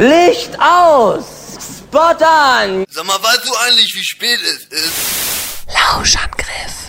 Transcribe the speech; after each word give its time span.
Licht 0.00 0.56
aus! 0.58 1.58
Spot 1.60 1.98
an! 1.98 2.86
Sag 2.88 3.04
mal, 3.04 3.22
weißt 3.22 3.46
du 3.46 3.52
eigentlich, 3.66 3.94
wie 3.94 4.02
spät 4.02 4.38
es 4.42 4.64
ist? 4.64 5.66
Lauschangriff. 5.74 6.88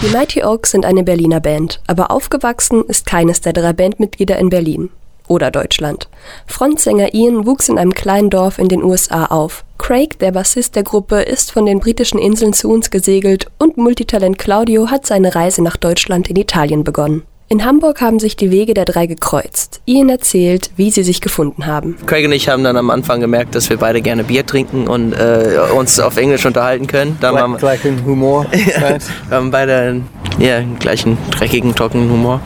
Die 0.00 0.16
Mighty 0.16 0.44
Oaks 0.44 0.70
sind 0.70 0.86
eine 0.86 1.02
Berliner 1.02 1.40
Band, 1.40 1.80
aber 1.88 2.12
aufgewachsen 2.12 2.84
ist 2.84 3.04
keines 3.04 3.40
der 3.40 3.52
drei 3.52 3.72
Bandmitglieder 3.72 4.38
in 4.38 4.48
Berlin 4.48 4.90
oder 5.26 5.50
Deutschland. 5.50 6.08
Frontsänger 6.46 7.14
Ian 7.14 7.46
wuchs 7.46 7.68
in 7.68 7.78
einem 7.78 7.94
kleinen 7.94 8.30
Dorf 8.30 8.60
in 8.60 8.68
den 8.68 8.84
USA 8.84 9.24
auf. 9.24 9.64
Craig, 9.78 10.16
der 10.20 10.30
Bassist 10.30 10.76
der 10.76 10.84
Gruppe, 10.84 11.22
ist 11.22 11.50
von 11.50 11.66
den 11.66 11.80
britischen 11.80 12.20
Inseln 12.20 12.52
zu 12.52 12.70
uns 12.70 12.92
gesegelt 12.92 13.48
und 13.58 13.76
Multitalent 13.76 14.38
Claudio 14.38 14.88
hat 14.88 15.04
seine 15.04 15.34
Reise 15.34 15.62
nach 15.62 15.76
Deutschland 15.76 16.30
in 16.30 16.36
Italien 16.36 16.84
begonnen. 16.84 17.24
In 17.52 17.64
Hamburg 17.64 18.00
haben 18.00 18.20
sich 18.20 18.36
die 18.36 18.52
Wege 18.52 18.74
der 18.74 18.84
drei 18.84 19.06
gekreuzt. 19.06 19.80
Ian 19.84 20.08
erzählt, 20.08 20.70
wie 20.76 20.92
sie 20.92 21.02
sich 21.02 21.20
gefunden 21.20 21.66
haben. 21.66 21.96
Craig 22.06 22.24
und 22.24 22.30
ich 22.30 22.48
haben 22.48 22.62
dann 22.62 22.76
am 22.76 22.90
Anfang 22.90 23.20
gemerkt, 23.20 23.56
dass 23.56 23.68
wir 23.70 23.76
beide 23.76 24.00
gerne 24.02 24.22
Bier 24.22 24.46
trinken 24.46 24.86
und 24.86 25.14
äh, 25.14 25.58
uns 25.76 25.98
auf 25.98 26.16
Englisch 26.16 26.46
unterhalten 26.46 26.86
können. 26.86 27.18
Dann 27.20 27.34
Gleich, 27.34 27.58
gleichen 27.82 28.04
Humor. 28.04 28.46
wir 28.52 29.00
haben 29.36 29.50
beide 29.50 29.74
einen, 29.74 30.08
ja, 30.38 30.58
einen 30.58 30.78
gleichen 30.78 31.18
dreckigen, 31.32 31.74
trockenen 31.74 32.08
Humor. 32.08 32.40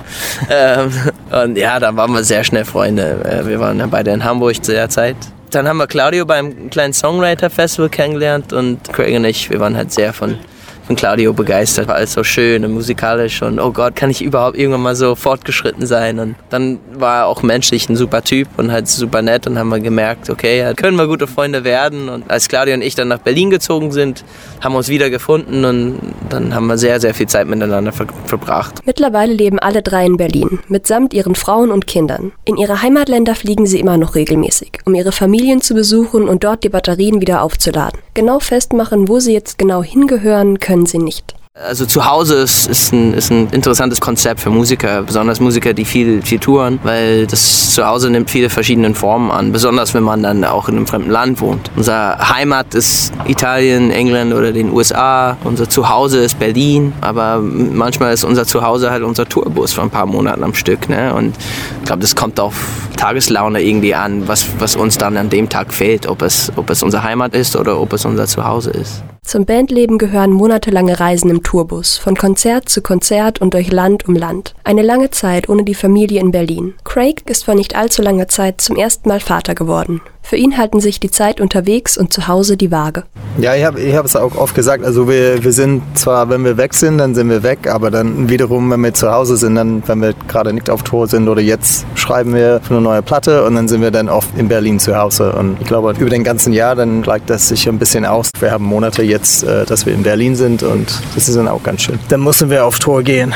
ähm, 0.50 0.90
und 1.30 1.59
ja, 1.59 1.78
dann 1.78 1.98
waren 1.98 2.12
wir 2.12 2.24
sehr 2.24 2.42
schnell 2.42 2.64
Freunde. 2.64 3.20
Äh, 3.26 3.46
Wir 3.46 3.60
waren 3.60 3.80
ja 3.80 3.86
beide 3.86 4.10
in 4.10 4.24
Hamburg 4.24 4.64
zu 4.64 4.73
der 4.73 4.88
Zeit. 4.88 5.16
Dann 5.50 5.68
haben 5.68 5.76
wir 5.76 5.86
Claudio 5.86 6.24
beim 6.24 6.70
kleinen 6.70 6.95
Songwriter-Festival 6.95 7.90
kennengelernt 7.90 8.54
und 8.54 8.90
Craig 8.90 9.14
und 9.14 9.26
ich, 9.26 9.50
wir 9.50 9.60
waren 9.60 9.76
halt 9.76 9.92
sehr 9.92 10.14
von 10.14 10.38
von 10.87 10.97
Claudio 10.97 11.33
begeistert. 11.33 11.88
War 11.88 11.97
alles 11.97 12.12
so 12.12 12.24
schön 12.24 12.65
und 12.65 12.73
musikalisch 12.73 13.43
und 13.43 13.59
oh 13.59 13.73
Gott, 13.73 13.97
kann 13.97 14.11
ich 14.11 14.23
überhaupt 14.23 14.56
irgendwann 14.56 14.83
mal 14.83 14.97
so 14.97 15.15
fortgeschritten 15.15 15.87
sein? 15.87 16.19
Und 16.19 16.34
dann 16.51 16.79
war 16.93 17.20
er 17.20 17.27
auch 17.27 17.43
menschlich 17.43 17.88
ein 17.88 17.97
super 17.97 18.23
Typ 18.23 18.48
und 18.57 18.70
halt 18.70 18.88
super 18.88 19.23
nett 19.23 19.47
und 19.47 19.59
haben 19.59 19.68
wir 19.68 19.80
gemerkt, 19.80 20.30
okay, 20.30 20.59
ja, 20.59 20.74
können 20.74 20.96
wir 20.96 21.07
gute 21.07 21.26
Freunde 21.26 21.65
werden. 21.65 22.09
Und 22.09 22.30
als 22.30 22.49
Claudio 22.49 22.74
und 22.74 22.82
ich 22.82 22.95
dann 22.95 23.09
nach 23.09 23.18
Berlin 23.18 23.51
gezogen 23.51 23.93
sind, 23.93 24.24
haben 24.60 24.73
wir 24.73 24.79
uns 24.79 24.88
wieder 24.88 25.10
gefunden 25.10 25.65
und 25.65 25.99
dann 26.29 26.54
haben 26.54 26.66
wir 26.66 26.79
sehr, 26.79 27.01
sehr 27.01 27.15
viel 27.15 27.26
Zeit 27.26 27.46
miteinander 27.46 27.93
ver 27.93 28.07
verbracht. 28.26 28.80
Mittlerweile 28.85 29.32
leben 29.32 29.59
alle 29.59 29.82
drei 29.82 30.04
in 30.04 30.16
Berlin, 30.16 30.60
mitsamt 30.69 31.15
ihren 31.15 31.35
Frauen 31.35 31.71
und 31.71 31.87
Kindern. 31.87 32.32
In 32.45 32.57
ihre 32.57 32.82
Heimatländer 32.82 33.35
fliegen 33.35 33.66
sie 33.66 33.80
immer 33.80 33.96
noch 33.96 34.15
regelmäßig, 34.15 34.80
um 34.85 34.95
ihre 34.95 35.13
Familien 35.13 35.60
zu 35.60 35.74
besuchen 35.74 36.29
und 36.29 36.45
dort 36.45 36.65
die 36.65 36.69
Batterien 36.69 37.21
wieder 37.21 37.43
aufzuladen. 37.43 38.01
Genau 38.15 38.38
festmachen, 38.38 39.09
wo 39.09 39.19
sie 39.21 39.32
jetzt 39.32 39.59
genau 39.59 39.82
hingehören, 39.82 40.60
können 40.60 40.73
sie 40.86 40.98
nicht. 40.98 41.34
Also 41.56 41.86
zu 41.86 42.04
Hause 42.04 42.38
ist, 42.38 42.66
ist, 42.66 42.92
ein, 42.92 43.14
ist 43.14 43.30
ein 43.30 43.48
interessantes 43.52 44.00
Konzept 44.00 44.40
für 44.40 44.50
Musiker, 44.50 45.02
besonders 45.02 45.38
Musiker, 45.38 45.72
die 45.72 45.84
viel, 45.84 46.20
viel 46.20 46.40
touren, 46.40 46.80
weil 46.82 47.28
das 47.28 47.70
Zuhause 47.70 48.10
nimmt 48.10 48.28
viele 48.28 48.50
verschiedene 48.50 48.92
Formen 48.92 49.30
an, 49.30 49.52
besonders 49.52 49.95
wenn 49.95 50.02
man 50.02 50.24
dann 50.24 50.42
auch 50.42 50.68
in 50.68 50.76
einem 50.76 50.88
fremden 50.88 51.12
Land 51.12 51.40
wohnt. 51.40 51.70
Unser 51.76 52.18
Heimat 52.28 52.74
ist 52.74 53.12
Italien, 53.26 53.92
England 53.92 54.34
oder 54.34 54.50
den 54.50 54.72
USA, 54.72 55.36
unser 55.45 55.68
Zuhause 55.68 56.24
ist 56.24 56.40
Berlin, 56.40 56.92
aber 57.00 57.38
manchmal 57.38 58.12
ist 58.12 58.24
unser 58.24 58.46
Zuhause 58.46 58.90
halt 58.90 59.04
unser 59.04 59.28
Tourbus 59.28 59.74
für 59.74 59.82
ein 59.82 59.90
paar 59.90 60.06
Monate 60.06 60.42
am 60.42 60.54
Stück. 60.54 60.88
Ne? 60.88 61.14
Und 61.14 61.36
ich 61.78 61.84
glaube, 61.84 62.02
das 62.02 62.16
kommt 62.16 62.40
auf 62.40 62.56
Tageslaune 62.96 63.60
irgendwie 63.60 63.95
an, 63.95 64.26
was, 64.28 64.47
was 64.59 64.76
uns 64.76 64.98
dann 64.98 65.16
an 65.16 65.31
dem 65.31 65.48
Tag 65.48 65.72
fehlt, 65.72 66.06
ob 66.06 66.22
es, 66.22 66.53
ob 66.56 66.70
es 66.70 66.82
unsere 66.82 67.03
Heimat 67.03 67.34
ist 67.34 67.56
oder 67.56 67.81
ob 67.81 67.92
es 67.92 68.04
unser 68.04 68.26
Zuhause 68.26 68.70
ist. 68.70 69.03
Zum 69.22 69.47
Bandleben 69.47 69.97
gehören 69.97 70.32
monatelange 70.32 71.00
Reisen 71.00 71.31
im 71.31 71.42
Tourbus, 71.42 71.97
von 71.97 72.14
Konzert 72.14 72.69
zu 72.69 72.82
Konzert 72.82 73.41
und 73.41 73.54
durch 73.54 73.72
Land 73.72 74.06
um 74.06 74.14
Land. 74.14 74.54
Eine 74.64 74.82
lange 74.82 75.10
Zeit 75.10 75.48
ohne 75.48 75.64
die 75.64 75.75
Familie 75.75 76.20
in 76.20 76.31
Berlin. 76.31 76.75
Craig 76.84 77.22
ist 77.28 77.44
vor 77.44 77.54
nicht 77.54 77.75
allzu 77.75 78.03
langer 78.03 78.28
Zeit 78.28 78.60
zum 78.60 78.76
ersten 78.76 79.08
Mal 79.08 79.20
Vater 79.20 79.54
geworden. 79.54 80.03
Für 80.26 80.36
ihn 80.36 80.56
halten 80.56 80.80
sich 80.80 81.00
die 81.00 81.10
Zeit 81.10 81.38
unterwegs 81.38 81.98
und 81.98 82.10
zu 82.10 82.26
Hause 82.28 82.56
die 82.56 82.70
Waage. 82.70 83.04
Ja, 83.36 83.54
ich 83.54 83.64
habe 83.64 83.78
ich 83.78 83.92
es 83.92 84.16
auch 84.16 84.36
oft 84.36 84.54
gesagt. 84.54 84.82
Also 84.82 85.06
wir, 85.06 85.44
wir 85.44 85.52
sind 85.52 85.82
zwar, 85.98 86.30
wenn 86.30 86.44
wir 86.46 86.56
weg 86.56 86.72
sind, 86.72 86.96
dann 86.96 87.14
sind 87.14 87.28
wir 87.28 87.42
weg, 87.42 87.68
aber 87.68 87.90
dann 87.90 88.30
wiederum, 88.30 88.70
wenn 88.70 88.80
wir 88.80 88.94
zu 88.94 89.12
Hause 89.12 89.36
sind, 89.36 89.56
dann, 89.56 89.82
wenn 89.86 90.00
wir 90.00 90.14
gerade 90.26 90.54
nicht 90.54 90.70
auf 90.70 90.82
Tour 90.82 91.08
sind 91.08 91.28
oder 91.28 91.42
jetzt 91.42 91.84
schreiben 91.94 92.32
wir 92.34 92.62
eine 92.70 92.80
neue 92.80 93.02
Platte 93.02 93.44
und 93.44 93.54
dann 93.54 93.68
sind 93.68 93.82
wir 93.82 93.90
dann 93.90 94.08
oft 94.08 94.30
in 94.38 94.48
Berlin 94.48 94.78
zu 94.78 94.96
Hause. 94.96 95.32
Und 95.32 95.60
ich 95.60 95.66
glaube, 95.66 95.94
über 95.98 96.08
den 96.08 96.24
ganzen 96.24 96.54
Jahr, 96.54 96.74
dann 96.74 97.02
gleicht 97.02 97.28
das 97.28 97.48
sich 97.48 97.68
ein 97.68 97.78
bisschen 97.78 98.06
aus. 98.06 98.30
Wir 98.40 98.50
haben 98.50 98.64
Monate 98.64 99.02
jetzt, 99.02 99.44
äh, 99.44 99.66
dass 99.66 99.84
wir 99.84 99.92
in 99.92 100.04
Berlin 100.04 100.36
sind 100.36 100.62
und 100.62 100.90
das 101.14 101.28
ist 101.28 101.36
dann 101.36 101.48
auch 101.48 101.62
ganz 101.62 101.82
schön. 101.82 101.98
Dann 102.08 102.22
müssen 102.22 102.48
wir 102.48 102.64
auf 102.64 102.78
Tour 102.78 103.02
gehen. 103.02 103.34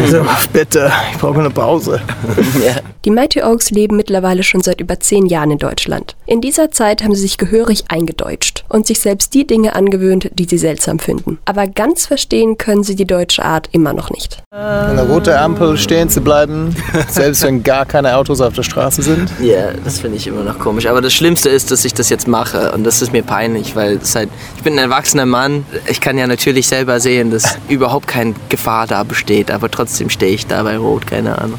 Also, 0.00 0.24
bitte, 0.52 0.92
ich 1.10 1.18
brauche 1.18 1.40
eine 1.40 1.50
Pause. 1.50 2.00
ja. 2.64 2.76
Die 3.04 3.10
Mighty 3.10 3.42
Oaks 3.42 3.70
leben 3.70 3.96
mittlerweile 3.96 4.42
schon 4.42 4.60
seit 4.60 4.80
über 4.80 5.00
zehn 5.00 5.24
Jahren 5.24 5.50
in 5.50 5.58
Deutschland. 5.58 6.16
In 6.32 6.40
dieser 6.40 6.70
Zeit 6.70 7.02
haben 7.02 7.12
sie 7.12 7.22
sich 7.22 7.38
gehörig 7.38 7.86
eingedeutscht 7.88 8.62
und 8.68 8.86
sich 8.86 9.00
selbst 9.00 9.34
die 9.34 9.48
Dinge 9.48 9.74
angewöhnt, 9.74 10.30
die 10.34 10.44
sie 10.44 10.58
seltsam 10.58 11.00
finden. 11.00 11.40
Aber 11.44 11.66
ganz 11.66 12.06
verstehen 12.06 12.56
können 12.56 12.84
sie 12.84 12.94
die 12.94 13.04
deutsche 13.04 13.44
Art 13.44 13.68
immer 13.72 13.92
noch 13.92 14.10
nicht. 14.10 14.40
An 14.52 14.94
der 14.94 15.06
roten 15.06 15.34
Ampel 15.34 15.76
stehen 15.76 16.08
zu 16.08 16.20
bleiben, 16.20 16.76
selbst 17.08 17.42
wenn 17.42 17.64
gar 17.64 17.84
keine 17.84 18.14
Autos 18.14 18.40
auf 18.40 18.52
der 18.52 18.62
Straße 18.62 19.02
sind. 19.02 19.28
Ja, 19.40 19.46
yeah, 19.46 19.72
das 19.82 19.98
finde 19.98 20.18
ich 20.18 20.28
immer 20.28 20.44
noch 20.44 20.60
komisch. 20.60 20.86
Aber 20.86 21.00
das 21.00 21.12
Schlimmste 21.12 21.48
ist, 21.48 21.72
dass 21.72 21.84
ich 21.84 21.94
das 21.94 22.10
jetzt 22.10 22.28
mache 22.28 22.70
und 22.70 22.84
das 22.84 23.02
ist 23.02 23.12
mir 23.12 23.24
peinlich, 23.24 23.74
weil 23.74 23.96
es 23.96 24.14
halt, 24.14 24.28
ich 24.56 24.62
bin 24.62 24.74
ein 24.74 24.78
erwachsener 24.78 25.26
Mann. 25.26 25.66
Ich 25.88 26.00
kann 26.00 26.16
ja 26.16 26.28
natürlich 26.28 26.68
selber 26.68 27.00
sehen, 27.00 27.32
dass 27.32 27.58
überhaupt 27.68 28.06
keine 28.06 28.36
Gefahr 28.48 28.86
da 28.86 29.02
besteht, 29.02 29.50
aber 29.50 29.68
trotzdem 29.68 30.08
stehe 30.10 30.32
ich 30.32 30.46
da 30.46 30.62
bei 30.62 30.78
Rot, 30.78 31.08
keine 31.08 31.38
Ahnung. 31.38 31.58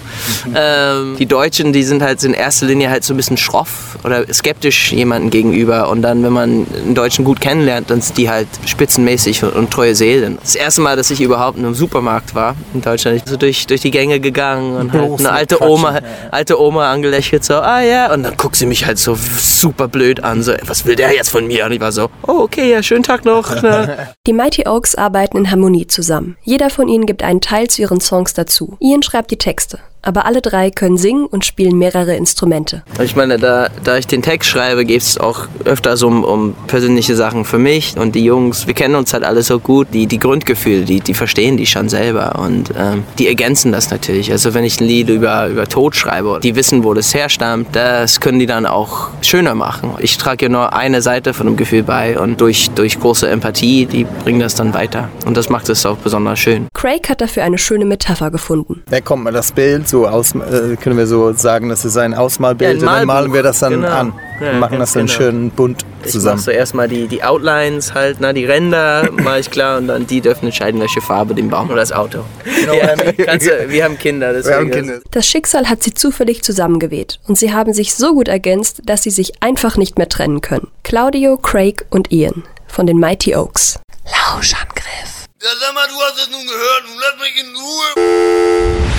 Ähm, 0.56 1.18
die 1.20 1.26
Deutschen, 1.26 1.74
die 1.74 1.84
sind 1.84 2.02
halt 2.02 2.24
in 2.24 2.34
erster 2.34 2.68
Linie 2.68 2.90
halt 2.90 3.04
so 3.04 3.14
ein 3.14 3.18
bisschen 3.18 3.36
schroff 3.36 3.98
oder 4.06 4.34
skeptisch 4.34 4.61
jemandem 4.70 5.30
gegenüber 5.30 5.90
und 5.90 6.02
dann, 6.02 6.24
wenn 6.24 6.34
man 6.34 6.68
einen 6.76 6.96
Deutschen 6.96 7.26
gut 7.26 7.42
kennenlernt, 7.42 7.90
dann 7.90 8.02
sind 8.02 8.18
die 8.18 8.30
halt 8.30 8.48
spitzenmäßig 8.66 9.44
und, 9.44 9.56
und 9.56 9.72
treue 9.72 9.96
Seelen. 9.96 10.38
Das 10.42 10.56
erste 10.56 10.82
Mal, 10.82 10.96
dass 10.96 11.10
ich 11.10 11.22
überhaupt 11.22 11.58
in 11.58 11.66
einem 11.66 11.76
Supermarkt 11.76 12.36
war 12.36 12.56
in 12.74 12.82
Deutschland, 12.82 13.18
ich 13.18 13.24
so 13.30 13.38
durch, 13.38 13.68
durch 13.68 13.82
die 13.82 13.92
Gänge 13.92 14.20
gegangen 14.20 14.76
und 14.76 14.94
halt 14.94 15.20
eine 15.20 15.32
alte 15.32 15.62
Oma, 15.62 16.00
alte 16.32 16.60
Oma 16.60 16.92
angelächelt 16.92 17.44
so, 17.44 17.56
ah 17.56 17.82
ja, 17.82 18.14
und 18.14 18.24
dann 18.24 18.38
guckt 18.38 18.56
sie 18.56 18.66
mich 18.66 18.86
halt 18.86 18.98
so 18.98 19.16
super 19.16 19.88
blöd 19.88 20.24
an, 20.24 20.44
so, 20.44 20.54
was 20.66 20.86
will 20.86 20.96
der 20.96 21.14
jetzt 21.14 21.30
von 21.30 21.48
mir? 21.48 21.66
Und 21.66 21.72
ich 21.72 21.80
war 21.80 21.92
so, 21.92 22.10
oh 22.28 22.42
okay, 22.42 22.72
ja, 22.72 22.84
schönen 22.84 23.04
Tag 23.04 23.26
noch. 23.26 23.62
Ne? 23.62 24.16
Die 24.26 24.34
Mighty 24.34 24.68
Oaks 24.68 24.96
arbeiten 24.96 25.38
in 25.38 25.52
Harmonie 25.52 25.86
zusammen. 25.86 26.36
Jeder 26.44 26.70
von 26.70 26.88
ihnen 26.88 27.06
gibt 27.06 27.22
einen 27.22 27.42
Teil 27.42 27.68
zu 27.68 27.82
ihren 27.82 28.02
Songs 28.02 28.34
dazu. 28.34 28.76
Ian 28.80 29.04
schreibt 29.04 29.30
die 29.30 29.38
Texte. 29.38 29.80
Aber 30.02 30.26
alle 30.26 30.42
drei 30.42 30.72
können 30.72 30.98
singen 30.98 31.26
und 31.26 31.46
spielen 31.46 31.78
mehrere 31.78 32.16
Instrumente. 32.16 32.84
Ich 33.02 33.16
meine, 33.16 33.38
da, 33.38 33.70
da 33.84 33.98
ich 33.98 34.08
den 34.08 34.22
Text 34.22 34.50
schreibe, 34.50 34.86
geht 34.86 35.02
es 35.02 35.18
auch 35.18 35.48
öfters 35.66 36.02
um, 36.02 36.24
um 36.24 36.56
persönliche 36.68 37.16
Sachen 37.16 37.46
für 37.46 37.60
mich. 37.60 37.98
Und 37.98 38.16
die 38.16 38.24
Jungs, 38.24 38.66
wir 38.66 38.74
kennen 38.74 38.96
uns 38.96 39.14
halt 39.14 39.24
alle 39.24 39.44
so 39.44 39.60
gut. 39.60 39.88
Die, 39.94 40.08
die 40.08 40.20
Grundgefühle, 40.20 40.86
die, 40.86 41.02
die 41.02 41.14
verstehen 41.14 41.58
die 41.58 41.66
schon 41.66 41.90
selber. 41.90 42.40
Und 42.40 42.72
ähm, 42.78 43.04
die 43.20 43.28
ergänzen 43.28 43.72
das 43.72 43.92
natürlich. 43.92 44.32
Also 44.32 44.54
wenn 44.54 44.64
ich 44.64 44.82
ein 44.82 44.88
Lied 44.88 45.10
über, 45.10 45.48
über 45.48 45.68
Tod 45.68 45.96
schreibe, 45.96 46.40
die 46.42 46.56
wissen, 46.56 46.84
wo 46.84 46.94
das 46.94 47.14
herstammt, 47.14 47.68
das 47.74 48.20
können 48.20 48.40
die 48.40 48.48
dann 48.48 48.66
auch 48.66 49.10
schöner 49.22 49.54
machen. 49.54 49.92
Ich 50.00 50.18
trage 50.18 50.46
ja 50.46 50.50
nur 50.50 50.74
eine 50.74 51.02
Seite 51.02 51.34
von 51.34 51.46
dem 51.46 51.58
Gefühl 51.58 51.84
bei. 51.84 52.20
Und 52.20 52.42
durch, 52.42 52.72
durch 52.72 53.00
große 53.00 53.30
Empathie, 53.30 53.86
die 53.86 54.06
bringen 54.24 54.40
das 54.40 54.56
dann 54.56 54.74
weiter. 54.74 55.10
Und 55.26 55.38
das 55.38 55.50
macht 55.50 55.70
es 55.70 55.86
auch 55.86 55.98
besonders 55.98 56.40
schön. 56.40 56.68
Craig 56.74 57.08
hat 57.10 57.22
dafür 57.22 57.44
eine 57.44 57.60
schöne 57.60 57.86
Metapher 57.86 58.32
gefunden. 58.32 58.82
Da 58.90 59.00
kommt 59.02 59.24
mir 59.24 59.32
das 59.32 59.52
Bild 59.52 59.88
so 59.92 60.08
aus, 60.08 60.34
äh, 60.34 60.76
können 60.78 60.98
wir 60.98 61.06
so 61.06 61.34
sagen, 61.34 61.70
das 61.70 61.86
ist 61.86 61.98
ein 61.98 62.14
Ausmalbild 62.16 62.82
Ja, 62.82 62.88
ein 62.88 62.94
und 62.94 62.98
dann 63.00 63.08
malen 63.08 63.34
wir 63.34 63.44
das 63.44 63.60
dann 63.60 63.74
Genau. 63.74 63.88
an 63.90 64.14
Ja, 64.42 64.52
und 64.52 64.60
machen 64.60 64.80
das 64.80 64.94
dann 64.94 65.06
genau. 65.06 65.18
schön 65.18 65.52
bunt 65.52 65.86
Ich 66.04 66.12
zusammen. 66.14 66.38
mache 66.38 66.46
so 66.46 66.52
erstmal 66.52 66.88
die, 66.88 67.08
die 67.08 67.24
Outlines 67.24 67.94
halt, 67.94 68.18
na, 68.20 68.34
die 68.34 68.46
Ränder 68.46 69.08
mache 69.24 69.40
ich 69.40 69.52
klar 69.52 69.78
und 69.78 69.88
dann 69.88 70.08
die 70.08 70.22
dürfen 70.22 70.46
entscheiden, 70.46 70.80
welche 70.82 71.02
Farbe 71.02 71.36
den 71.36 71.50
Baum 71.50 71.68
oder 71.68 71.76
das 71.82 71.92
Auto. 71.92 72.24
Ja, 72.66 72.96
kannst 73.26 73.46
du, 73.48 73.52
wir 73.70 73.84
haben 73.84 74.00
Kinder, 74.00 74.34
deswegen. 74.34 74.56
Wir 74.56 74.62
haben 74.62 74.72
Kinder. 74.88 75.00
Das 75.12 75.28
Schicksal 75.28 75.70
hat 75.70 75.84
sie 75.84 75.94
zufällig 75.94 76.42
zusammengeweht 76.44 77.20
und 77.28 77.38
sie 77.38 77.54
haben 77.54 77.74
sich 77.74 77.94
so 77.94 78.14
gut 78.16 78.28
ergänzt, 78.30 78.82
dass 78.86 79.04
sie 79.04 79.12
sich 79.12 79.44
einfach 79.44 79.78
nicht 79.78 79.98
mehr 80.00 80.10
trennen 80.10 80.42
können. 80.42 80.68
Claudio, 80.84 81.38
Craig 81.38 81.86
und 81.90 82.12
Ian 82.12 82.44
von 82.68 82.88
den 82.88 82.98
Mighty 82.98 83.36
Oaks. 83.36 83.78
Lauschangriff. 84.06 85.28
Ja, 85.44 85.50
sag 85.60 85.74
mal, 85.74 85.88
du 85.88 85.96
hast 86.02 86.18
es 86.20 86.30
nun 86.32 86.46
gehört. 86.46 86.84
Nun 86.88 86.98
lass 87.02 87.20
mich 87.20 87.44
in 87.44 87.56
Ruhe. 87.56 88.91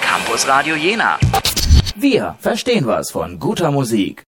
Campus 0.00 0.46
Radio 0.46 0.74
Jena. 0.74 1.18
Wir 1.96 2.36
verstehen 2.40 2.86
was 2.86 3.10
von 3.10 3.38
guter 3.38 3.70
Musik. 3.70 4.24